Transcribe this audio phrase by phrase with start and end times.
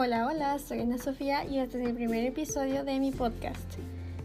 [0.00, 3.80] Hola, hola, soy Ana Sofía y este es el primer episodio de mi podcast.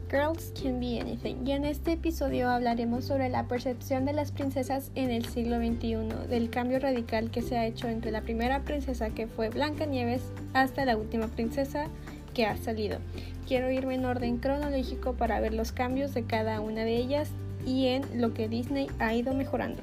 [0.08, 1.48] Girls Can Be Anything.
[1.48, 6.28] Y en este episodio hablaremos sobre la percepción de las princesas en el siglo XXI,
[6.30, 10.22] del cambio radical que se ha hecho entre la primera princesa que fue Blanca Nieves
[10.54, 11.88] hasta la última princesa
[12.36, 13.00] que ha salido.
[13.48, 17.32] Quiero irme en orden cronológico para ver los cambios de cada una de ellas
[17.66, 19.82] y en lo que Disney ha ido mejorando.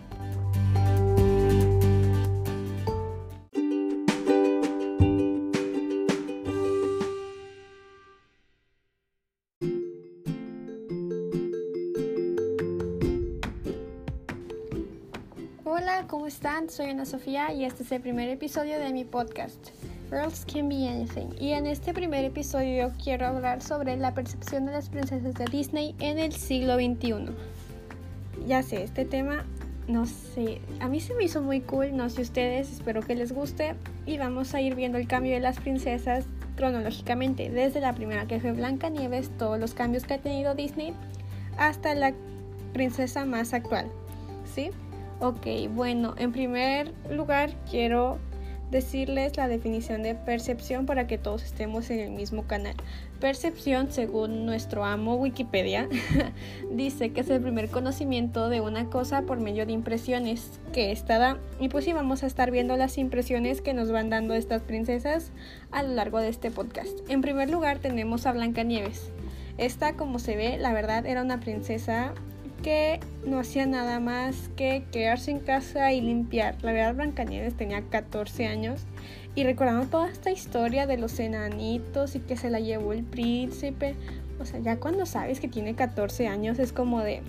[16.30, 16.70] Están?
[16.70, 19.70] Soy Ana Sofía y este es el primer episodio de mi podcast,
[20.11, 21.34] Girls Can Be Anything.
[21.41, 25.97] Y en este primer episodio quiero hablar sobre la percepción de las princesas de Disney
[25.98, 27.34] en el siglo XXI.
[28.47, 29.45] Ya sé, este tema,
[29.89, 33.33] no sé, a mí se me hizo muy cool, no sé ustedes, espero que les
[33.33, 33.75] guste.
[34.06, 38.39] Y vamos a ir viendo el cambio de las princesas cronológicamente, desde la primera que
[38.39, 40.95] fue Blanca Nieves, todos los cambios que ha tenido Disney,
[41.58, 42.12] hasta la
[42.73, 43.91] princesa más actual,
[44.55, 44.70] ¿sí?
[45.21, 48.19] Ok, bueno, en primer lugar quiero
[48.71, 52.75] decirles la definición de percepción para que todos estemos en el mismo canal.
[53.21, 55.91] Percepción, según nuestro amo Wikipedia,
[56.71, 61.19] dice que es el primer conocimiento de una cosa por medio de impresiones que esta
[61.19, 61.39] da.
[61.59, 65.33] Y pues sí, vamos a estar viendo las impresiones que nos van dando estas princesas
[65.71, 66.98] a lo largo de este podcast.
[67.11, 69.11] En primer lugar tenemos a Blancanieves.
[69.59, 72.15] Esta, como se ve, la verdad era una princesa
[72.62, 76.56] que no hacía nada más que quedarse en casa y limpiar.
[76.62, 78.83] La verdad, Blancanieves tenía 14 años
[79.34, 83.94] y recordando toda esta historia de los enanitos y que se la llevó el príncipe,
[84.41, 87.22] o sea, ya cuando sabes que tiene 14 años es como de,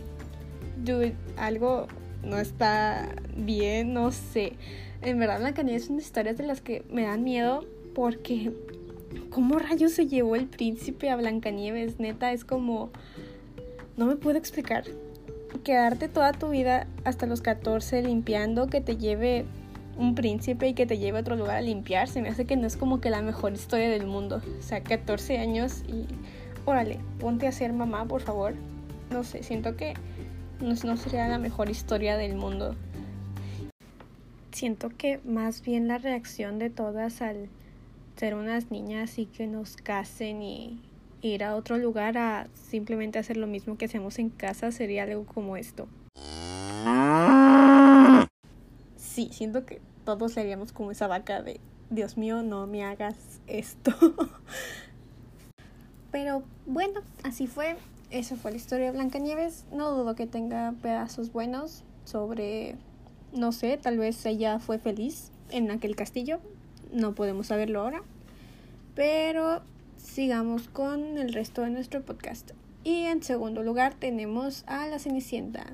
[1.38, 1.88] algo
[2.24, 4.54] no está bien, no sé.
[5.02, 8.52] En verdad, Blancanieves son historias de las que me dan miedo porque,
[9.30, 12.00] ¿cómo rayos se llevó el príncipe a Blancanieves?
[12.00, 12.92] Neta, es como,
[13.98, 14.86] no me puedo explicar
[15.64, 19.46] quedarte toda tu vida hasta los 14 limpiando, que te lleve
[19.98, 22.56] un príncipe y que te lleve a otro lugar a limpiar, se me hace que
[22.56, 24.42] no es como que la mejor historia del mundo.
[24.60, 26.08] O sea, 14 años y
[26.66, 28.54] órale, ponte a ser mamá, por favor.
[29.10, 29.94] No sé, siento que
[30.62, 32.76] no, sería la mejor historia del mundo.
[34.52, 37.50] Siento que más bien la reacción de todas al
[38.16, 40.80] ser unas niñas y que nos casen y,
[41.22, 45.26] ir a otro lugar a simplemente hacer lo mismo que hacemos en casa sería algo
[45.26, 45.88] como esto.
[48.98, 51.60] Sí, siento que todos seríamos como esa vaca de
[51.90, 53.16] Dios mío, no me hagas
[53.48, 53.92] esto.
[56.12, 57.76] Pero bueno, así fue.
[58.10, 59.66] Esa fue la historia de Blancanieves.
[59.72, 62.76] No dudo que tenga pedazos buenos sobre,
[63.34, 66.40] no sé, tal vez ella fue feliz en aquel castillo.
[66.94, 68.02] No podemos saberlo ahora.
[68.96, 69.62] Pero
[70.04, 72.52] sigamos con el resto de nuestro podcast.
[72.84, 75.66] Y en segundo lugar tenemos a la Cenicienta.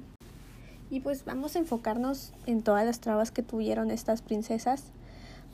[0.92, 4.92] Y pues vamos a enfocarnos en todas las trabas que tuvieron estas princesas.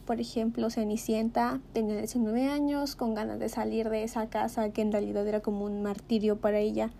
[0.05, 4.91] Por ejemplo, Cenicienta tenía 19 años con ganas de salir de esa casa que en
[4.91, 6.91] realidad era como un martirio para ella.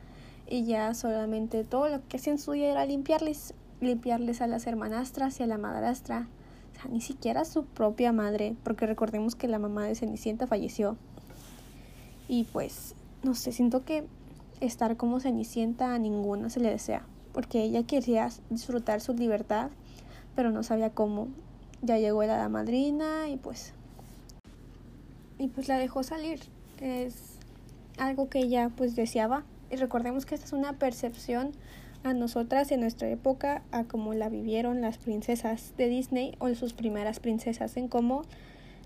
[0.47, 5.40] Ella solamente todo lo que hacía en su día era limpiarles, limpiarles a las hermanastras
[5.40, 6.28] y a la madrastra.
[6.72, 10.47] O sea, ni siquiera a su propia madre, porque recordemos que la mamá de Cenicienta
[10.47, 10.97] falleció
[12.28, 14.06] y pues, no sé, siento que
[14.59, 19.69] estar como Cenicienta a ninguna se le desea, porque ella quería disfrutar su libertad,
[20.35, 21.28] pero no sabía cómo.
[21.81, 23.73] Ya llegó la madrina y pues
[25.38, 26.39] y pues la dejó salir.
[26.79, 27.38] Es
[27.97, 29.44] algo que ella pues deseaba.
[29.69, 31.51] Y recordemos que esta es una percepción
[32.03, 36.73] a nosotras en nuestra época, a cómo la vivieron las princesas de Disney o sus
[36.73, 38.23] primeras princesas, en cómo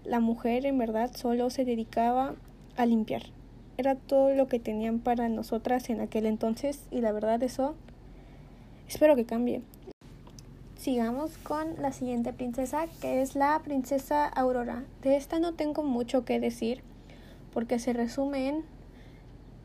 [0.03, 2.35] la mujer en verdad solo se dedicaba
[2.77, 3.23] a limpiar.
[3.77, 7.75] Era todo lo que tenían para nosotras en aquel entonces y la verdad eso
[8.87, 9.61] espero que cambie.
[10.77, 14.83] Sigamos con la siguiente princesa que es la princesa Aurora.
[15.01, 16.81] De esta no tengo mucho que decir
[17.53, 18.77] porque se resume en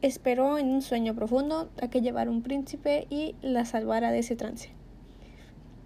[0.02, 4.36] esperó en un sueño profundo a que llevara un príncipe y la salvara de ese
[4.36, 4.70] trance.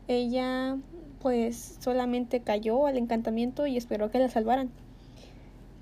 [0.09, 0.79] Ella
[1.21, 4.71] pues solamente cayó al encantamiento y esperó que la salvaran.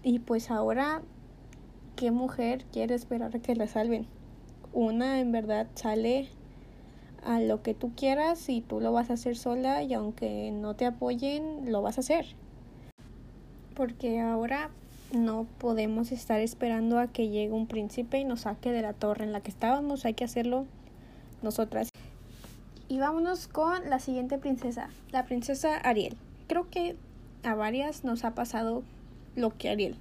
[0.03, 1.03] Y pues ahora
[1.97, 4.07] ¿qué mujer quiere esperar a que la salven?
[4.73, 6.29] Una en verdad sale
[7.25, 10.75] a lo que tú quieras y tú lo vas a hacer sola y aunque no
[10.75, 12.27] te apoyen, lo vas a hacer.
[13.75, 14.71] Porque ahora
[15.13, 19.25] no podemos estar esperando a que llegue un príncipe y nos saque de la torre
[19.25, 20.67] en la que estábamos, hay que hacerlo
[21.43, 21.89] nosotras.
[22.89, 26.17] Y vámonos con la siguiente princesa, la princesa Ariel.
[26.49, 26.97] Creo que
[27.43, 28.83] a varias nos ha pasado
[29.37, 29.97] lo que Ariel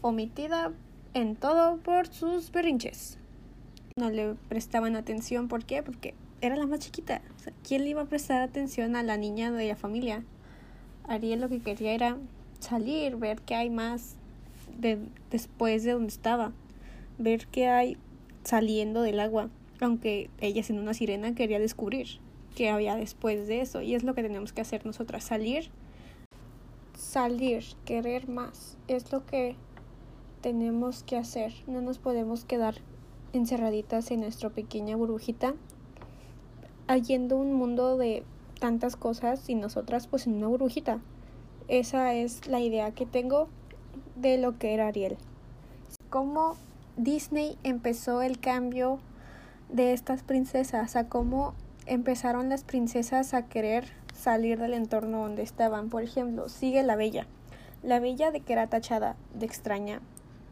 [0.00, 0.72] omitida
[1.14, 3.18] en todo por sus berrinches.
[3.96, 5.82] No le prestaban atención, ¿por qué?
[5.82, 7.20] Porque era la más chiquita.
[7.66, 10.24] ¿Quién le iba a prestar atención a la niña de la familia?
[11.08, 12.16] Ariel lo que quería era
[12.60, 14.16] salir, ver qué hay más
[14.78, 14.98] de,
[15.30, 16.52] después de donde estaba,
[17.18, 17.96] ver qué hay
[18.44, 19.48] saliendo del agua,
[19.80, 22.20] aunque ella siendo una sirena quería descubrir
[22.54, 25.70] qué había después de eso y es lo que tenemos que hacer nosotras, salir,
[26.96, 29.56] salir, querer más, es lo que
[30.40, 32.76] tenemos que hacer, no nos podemos quedar
[33.32, 35.54] encerraditas en nuestra pequeña burbujita,
[36.86, 38.24] haciendo un mundo de
[38.58, 41.00] tantas cosas y nosotras pues en una burbujita.
[41.68, 43.48] Esa es la idea que tengo
[44.16, 45.18] de lo que era Ariel.
[46.08, 46.56] Cómo
[46.96, 48.98] Disney empezó el cambio
[49.68, 51.54] de estas princesas, a cómo
[51.86, 55.90] empezaron las princesas a querer salir del entorno donde estaban.
[55.90, 57.26] Por ejemplo, sigue la Bella.
[57.82, 60.00] La Bella de que era tachada de extraña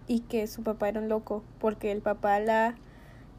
[0.06, 2.76] y que su papá era un loco porque el papá la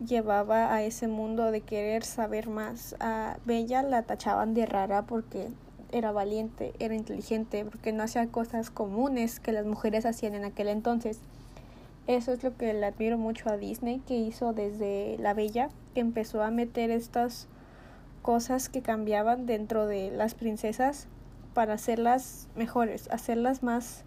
[0.05, 2.95] llevaba a ese mundo de querer saber más.
[2.99, 5.49] A Bella la tachaban de rara porque
[5.91, 10.67] era valiente, era inteligente, porque no hacía cosas comunes que las mujeres hacían en aquel
[10.67, 11.19] entonces.
[12.07, 15.99] Eso es lo que le admiro mucho a Disney, que hizo desde La Bella, que
[16.01, 17.47] empezó a meter estas
[18.21, 21.07] cosas que cambiaban dentro de las princesas
[21.53, 24.03] para hacerlas mejores, hacerlas más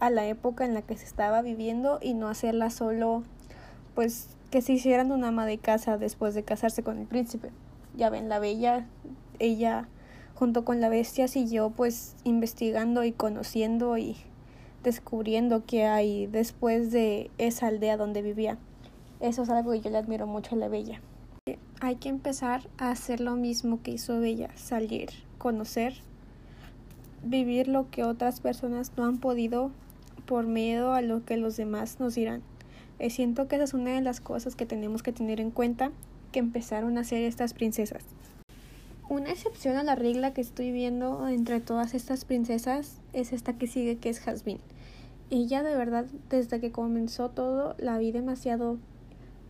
[0.00, 3.22] a la época en la que se estaba viviendo y no hacerlas solo
[3.94, 7.50] pues que se hicieran una ama de casa después de casarse con el príncipe.
[7.96, 8.86] Ya ven, la bella,
[9.38, 9.88] ella
[10.34, 14.16] junto con la bestia siguió pues investigando y conociendo y
[14.82, 18.56] descubriendo qué hay después de esa aldea donde vivía.
[19.20, 21.00] Eso es algo que yo le admiro mucho a la bella.
[21.80, 25.94] Hay que empezar a hacer lo mismo que hizo Bella, salir, conocer,
[27.22, 29.70] vivir lo que otras personas no han podido
[30.20, 32.42] por miedo a lo que los demás nos dirán.
[32.98, 35.90] Eh, siento que esa es una de las cosas que tenemos que tener en cuenta
[36.32, 38.04] que empezaron a hacer estas princesas.
[39.08, 43.66] Una excepción a la regla que estoy viendo entre todas estas princesas es esta que
[43.66, 44.60] sigue, que es Jasmine.
[45.30, 48.78] Ella de verdad, desde que comenzó todo, la vi demasiado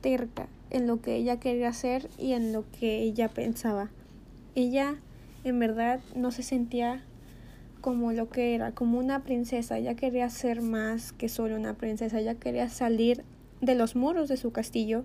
[0.01, 3.91] terca en lo que ella quería hacer y en lo que ella pensaba.
[4.55, 4.97] Ella
[5.45, 7.03] en verdad no se sentía
[7.81, 9.79] como lo que era, como una princesa.
[9.79, 12.21] Ella quería ser más que solo una princesa.
[12.21, 13.25] Ella quería salir
[13.61, 15.05] de los muros de su castillo.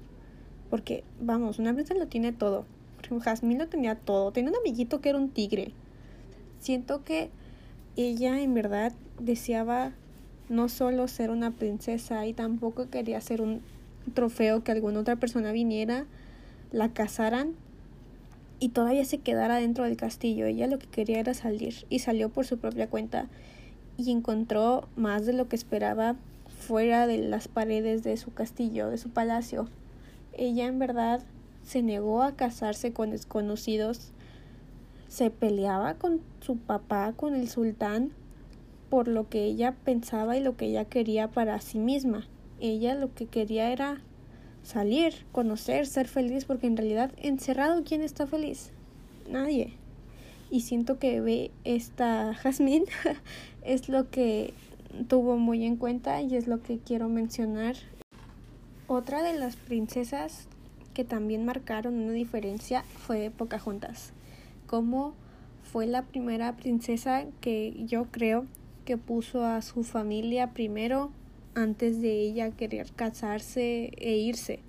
[0.70, 2.66] Porque, vamos, una princesa lo tiene todo.
[3.22, 4.32] Jasmine lo tenía todo.
[4.32, 5.72] Tenía un amiguito que era un tigre.
[6.60, 7.30] Siento que
[7.96, 9.94] ella en verdad deseaba
[10.50, 13.62] no solo ser una princesa y tampoco quería ser un
[14.14, 16.06] trofeo que alguna otra persona viniera,
[16.72, 17.54] la casaran
[18.60, 20.46] y todavía se quedara dentro del castillo.
[20.46, 23.28] Ella lo que quería era salir y salió por su propia cuenta
[23.98, 26.16] y encontró más de lo que esperaba
[26.60, 29.68] fuera de las paredes de su castillo, de su palacio.
[30.34, 31.22] Ella en verdad
[31.64, 34.12] se negó a casarse con desconocidos,
[35.08, 38.12] se peleaba con su papá, con el sultán,
[38.90, 42.28] por lo que ella pensaba y lo que ella quería para sí misma.
[42.60, 44.02] Ella lo que quería era
[44.66, 48.72] salir, conocer, ser feliz, porque en realidad encerrado, ¿quién está feliz?
[49.30, 49.74] Nadie.
[50.50, 52.86] Y siento que ve esta Jasmine
[53.64, 54.54] es lo que
[55.08, 57.76] tuvo muy en cuenta y es lo que quiero mencionar.
[58.88, 60.48] Otra de las princesas
[60.94, 64.14] que también marcaron una diferencia fue Pocahontas.
[64.68, 65.14] Como
[65.64, 68.46] fue la primera princesa que yo creo
[68.86, 71.12] que puso a su familia primero
[71.56, 74.60] antes de ella querer casarse e irse.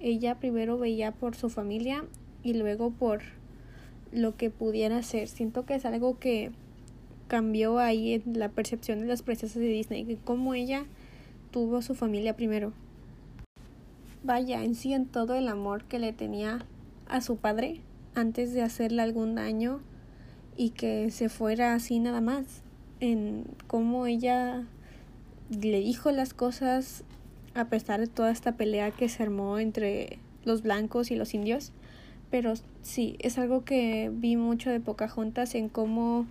[0.00, 2.04] Ella primero veía por su familia
[2.42, 3.20] y luego por
[4.12, 5.28] lo que pudiera hacer.
[5.28, 6.52] Siento que es algo que
[7.28, 10.84] cambió ahí en la percepción de las princesas de Disney, que como ella
[11.50, 12.72] tuvo a su familia primero.
[14.22, 16.64] Vaya, en sí en todo el amor que le tenía
[17.08, 17.80] a su padre
[18.14, 19.80] antes de hacerle algún daño
[20.56, 22.62] y que se fuera así nada más.
[23.00, 24.66] En cómo ella
[25.50, 27.04] le dijo las cosas
[27.54, 31.72] a pesar de toda esta pelea que se armó entre los blancos y los indios.
[32.30, 36.26] Pero sí, es algo que vi mucho de Pocahontas en cómo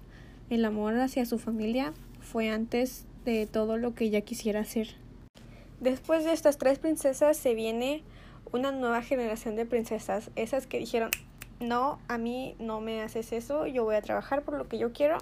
[0.50, 4.96] el amor hacia su familia fue antes de todo lo que ella quisiera hacer.
[5.82, 8.04] Después de estas tres princesas se viene
[8.52, 11.12] una nueva generación de princesas, esas que dijeron,
[11.60, 14.92] no, a mí no me haces eso, yo voy a trabajar por lo que yo
[14.92, 15.18] quiero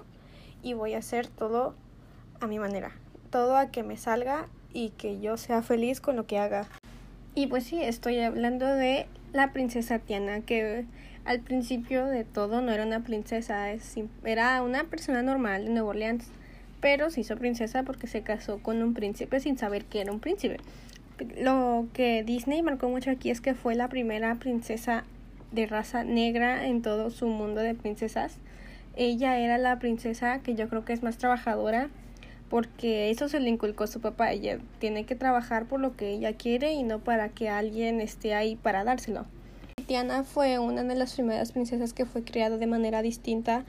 [0.62, 1.74] y voy a hacer todo
[2.40, 2.92] a mi manera,
[3.30, 6.68] todo a que me salga y que yo sea feliz con lo que haga.
[7.34, 10.86] Y pues sí, estoy hablando de la princesa Tiana, que
[11.24, 13.68] al principio de todo no era una princesa,
[14.24, 16.26] era una persona normal de Nueva Orleans,
[16.80, 20.20] pero se hizo princesa porque se casó con un príncipe sin saber que era un
[20.20, 20.58] príncipe.
[21.40, 25.04] Lo que Disney marcó mucho aquí es que fue la primera princesa
[25.52, 28.36] de raza negra en todo su mundo de princesas.
[28.96, 31.88] Ella era la princesa que yo creo que es más trabajadora
[32.50, 34.32] porque eso se le inculcó a su papá.
[34.32, 38.34] Ella tiene que trabajar por lo que ella quiere y no para que alguien esté
[38.34, 39.26] ahí para dárselo.
[39.86, 43.64] Tiana fue una de las primeras princesas que fue criada de manera distinta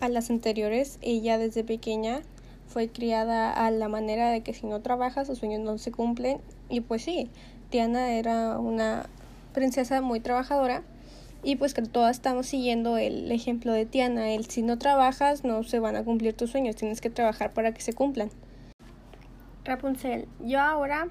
[0.00, 0.98] a las anteriores.
[1.00, 2.22] Ella desde pequeña
[2.66, 6.40] fue criada a la manera de que si no trabaja sus sueños no se cumplen.
[6.68, 7.30] Y pues sí,
[7.70, 9.06] Tiana era una
[9.52, 10.82] princesa muy trabajadora
[11.42, 15.62] y pues que todas estamos siguiendo el ejemplo de Tiana, el si no trabajas no
[15.64, 18.30] se van a cumplir tus sueños, tienes que trabajar para que se cumplan.
[19.64, 21.08] Rapunzel, yo ahora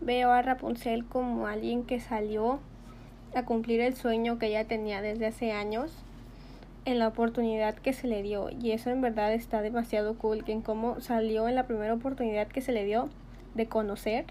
[0.00, 2.60] veo a Rapunzel como alguien que salió
[3.34, 5.90] a cumplir el sueño que ella tenía desde hace años
[6.84, 10.52] en la oportunidad que se le dio y eso en verdad está demasiado cool que
[10.52, 13.08] en cómo salió en la primera oportunidad que se le dio
[13.54, 14.26] de conocer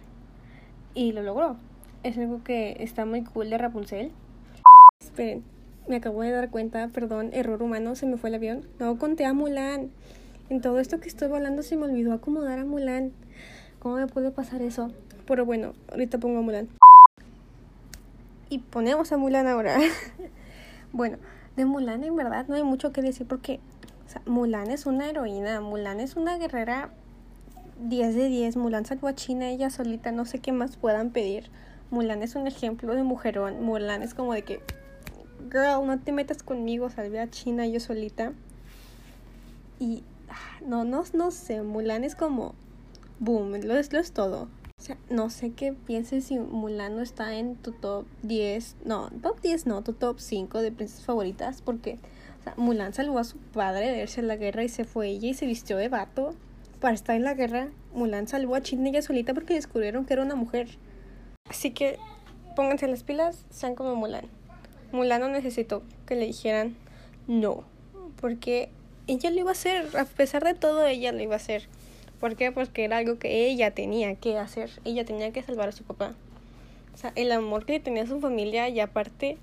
[0.93, 1.55] y lo logró.
[2.03, 4.12] Es algo que está muy cool de Rapunzel.
[5.11, 5.43] Esperen,
[5.89, 8.65] me acabo de dar cuenta, perdón, error humano, se me fue el avión.
[8.79, 9.91] No conté a Mulan.
[10.47, 13.11] En todo esto que estoy volando se me olvidó acomodar a Mulan.
[13.79, 14.89] ¿Cómo me puede pasar eso?
[15.27, 16.69] Pero bueno, ahorita pongo a Mulan.
[18.47, 19.79] Y ponemos a Mulan ahora.
[20.93, 21.17] bueno,
[21.57, 23.59] de Mulan en verdad no hay mucho que decir porque
[24.25, 26.89] Mulan es una heroína, Mulan es una guerrera
[27.81, 31.49] 10 de 10, Mulan salvó a China ella solita, no sé qué más puedan pedir.
[31.89, 34.61] Mulan es un ejemplo de mujerón, Mulan es como de que,
[35.50, 38.33] girl, no te metas conmigo, salvé a China yo solita.
[39.79, 42.55] Y ah, no, no, no sé, Mulan es como,
[43.19, 44.48] boom, lo es, lo es todo.
[44.77, 49.10] O sea, no sé qué pienses si Mulan no está en tu top 10, no,
[49.21, 52.00] top 10 no, tu top 5 de princesas favoritas, porque
[52.39, 55.10] o sea, Mulan salvó a su padre de irse a la guerra y se fue
[55.10, 56.33] ella y se vistió de vato
[56.79, 57.69] para estar en la guerra.
[57.93, 60.67] Mulan salvó a China ella solita porque descubrieron que era una mujer.
[61.48, 62.00] Así que
[62.55, 64.25] pónganse las pilas, sean como Mulan.
[64.91, 66.75] Mulan no necesitó que le dijeran
[67.27, 67.63] no,
[68.19, 68.69] porque
[69.07, 71.67] ella lo iba a hacer, a pesar de todo ella lo iba a hacer.
[72.19, 72.51] ¿Por qué?
[72.51, 74.69] Porque era algo que ella tenía que hacer.
[74.86, 76.13] Ella tenía que salvar a su papá.
[76.93, 79.38] O sea, el amor que tenía a su familia y aparte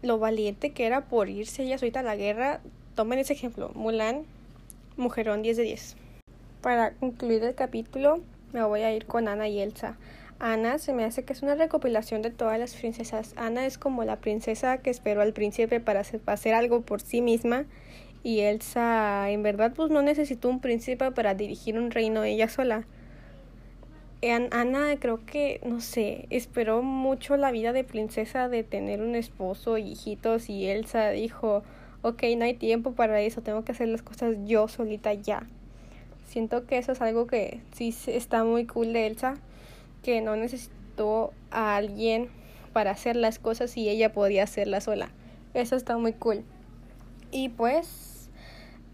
[0.00, 2.60] lo valiente que era por irse ella solita a la guerra.
[2.94, 3.72] Tomen ese ejemplo.
[3.74, 4.22] Mulan,
[4.96, 5.96] mujerón 10 de 10.
[6.60, 8.20] Para concluir el capítulo,
[8.52, 9.96] me voy a ir con Ana y Elsa.
[10.38, 13.34] Ana se me hace que es una recopilación de todas las princesas.
[13.36, 17.64] Ana es como la princesa que esperó al príncipe para hacer, algo por sí misma
[18.22, 22.86] y Elsa en verdad pues no necesitó un príncipe para dirigir un reino ella sola.
[24.50, 29.76] Ana creo que, no sé, esperó mucho la vida de princesa de tener un esposo
[29.76, 31.62] y hijitos y Elsa dijo,
[32.00, 35.46] ok, no hay tiempo para eso, tengo que hacer las cosas yo solita ya.
[36.26, 39.34] Siento que eso es algo que sí está muy cool de Elsa,
[40.04, 42.28] que no necesitó a alguien
[42.72, 45.08] para hacer las cosas y ella podía hacerlas sola.
[45.54, 46.44] Eso está muy cool.
[47.32, 48.28] Y pues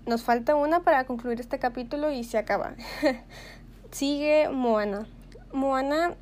[0.07, 2.75] nos falta una para concluir este capítulo y se acaba.
[3.91, 5.07] Sigue Moana.
[5.53, 6.15] Moana,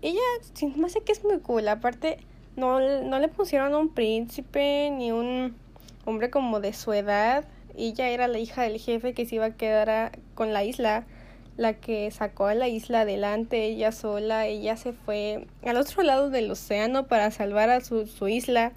[0.00, 0.20] ella
[0.76, 1.68] me hace que es muy cool.
[1.68, 2.18] Aparte,
[2.56, 5.56] no, no le pusieron un príncipe ni un
[6.04, 7.44] hombre como de su edad.
[7.76, 11.04] Ella era la hija del jefe que se iba a quedar con la isla.
[11.56, 14.46] La que sacó a la isla adelante, ella sola.
[14.46, 18.72] Ella se fue al otro lado del océano para salvar a su, su isla.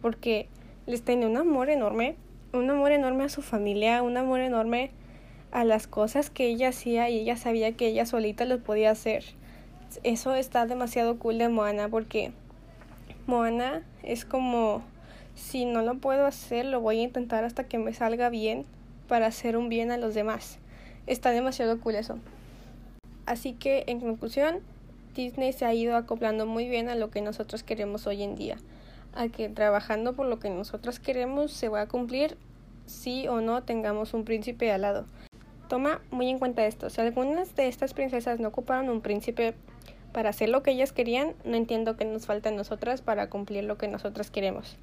[0.00, 0.48] Porque
[0.86, 2.16] les tenía un amor enorme
[2.52, 4.90] un amor enorme a su familia, un amor enorme
[5.52, 9.24] a las cosas que ella hacía y ella sabía que ella solita lo podía hacer.
[10.02, 12.32] Eso está demasiado cool de Moana porque
[13.26, 14.82] Moana es como
[15.34, 18.66] si no lo puedo hacer, lo voy a intentar hasta que me salga bien
[19.08, 20.58] para hacer un bien a los demás.
[21.06, 22.18] Está demasiado cool eso.
[23.26, 24.60] Así que en conclusión,
[25.14, 28.56] Disney se ha ido acoplando muy bien a lo que nosotros queremos hoy en día
[29.14, 32.36] a que trabajando por lo que nosotros queremos se va a cumplir
[32.86, 35.06] si o no tengamos un príncipe al lado.
[35.68, 39.54] Toma muy en cuenta esto, si algunas de estas princesas no ocuparon un príncipe
[40.12, 43.64] para hacer lo que ellas querían, no entiendo qué nos falta a nosotras para cumplir
[43.64, 44.76] lo que nosotras queremos.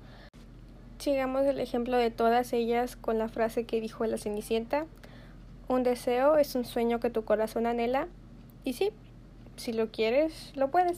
[0.98, 4.86] Sigamos el ejemplo de todas ellas con la frase que dijo la Cenicienta,
[5.70, 8.08] un deseo es un sueño que tu corazón anhela,
[8.66, 8.90] y sí,
[9.56, 10.98] si lo quieres, lo puedes.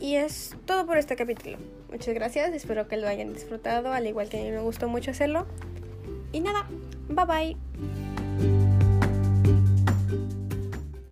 [0.00, 1.58] Y es todo por este capítulo.
[1.90, 5.10] Muchas gracias, espero que lo hayan disfrutado, al igual que a mí me gustó mucho
[5.10, 5.46] hacerlo.
[6.32, 6.68] Y nada,
[7.08, 8.05] bye bye.